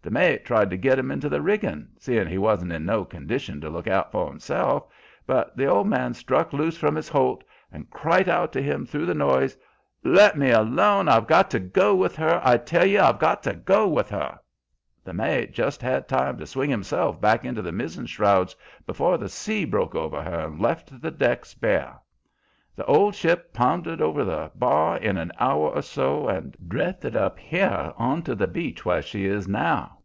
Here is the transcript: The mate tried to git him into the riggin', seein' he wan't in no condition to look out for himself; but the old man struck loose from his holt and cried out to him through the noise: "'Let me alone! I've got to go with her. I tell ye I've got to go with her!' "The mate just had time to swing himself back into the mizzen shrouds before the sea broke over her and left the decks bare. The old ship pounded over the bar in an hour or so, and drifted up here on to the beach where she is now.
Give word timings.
The 0.00 0.14
mate 0.14 0.46
tried 0.46 0.70
to 0.70 0.78
git 0.78 0.98
him 0.98 1.10
into 1.10 1.28
the 1.28 1.42
riggin', 1.42 1.90
seein' 1.98 2.26
he 2.28 2.38
wan't 2.38 2.72
in 2.72 2.86
no 2.86 3.04
condition 3.04 3.60
to 3.60 3.68
look 3.68 3.86
out 3.86 4.10
for 4.10 4.26
himself; 4.26 4.86
but 5.26 5.54
the 5.54 5.66
old 5.66 5.86
man 5.86 6.14
struck 6.14 6.54
loose 6.54 6.78
from 6.78 6.94
his 6.96 7.10
holt 7.10 7.44
and 7.70 7.90
cried 7.90 8.26
out 8.26 8.50
to 8.54 8.62
him 8.62 8.86
through 8.86 9.04
the 9.04 9.12
noise: 9.12 9.54
"'Let 10.02 10.38
me 10.38 10.48
alone! 10.50 11.08
I've 11.10 11.26
got 11.26 11.50
to 11.50 11.60
go 11.60 11.94
with 11.94 12.16
her. 12.16 12.40
I 12.42 12.56
tell 12.56 12.86
ye 12.86 12.96
I've 12.96 13.18
got 13.18 13.42
to 13.42 13.52
go 13.52 13.86
with 13.86 14.08
her!' 14.08 14.38
"The 15.04 15.12
mate 15.12 15.52
just 15.52 15.82
had 15.82 16.08
time 16.08 16.38
to 16.38 16.46
swing 16.46 16.70
himself 16.70 17.20
back 17.20 17.44
into 17.44 17.60
the 17.60 17.70
mizzen 17.72 18.06
shrouds 18.06 18.56
before 18.86 19.18
the 19.18 19.28
sea 19.28 19.66
broke 19.66 19.94
over 19.94 20.22
her 20.22 20.46
and 20.46 20.58
left 20.58 21.02
the 21.02 21.10
decks 21.10 21.52
bare. 21.52 21.98
The 22.74 22.86
old 22.86 23.14
ship 23.14 23.52
pounded 23.52 24.00
over 24.00 24.24
the 24.24 24.50
bar 24.54 24.96
in 24.96 25.18
an 25.18 25.32
hour 25.38 25.68
or 25.68 25.82
so, 25.82 26.28
and 26.28 26.56
drifted 26.66 27.14
up 27.14 27.38
here 27.38 27.92
on 27.98 28.22
to 28.22 28.34
the 28.34 28.46
beach 28.46 28.86
where 28.86 29.02
she 29.02 29.26
is 29.26 29.46
now. 29.46 29.96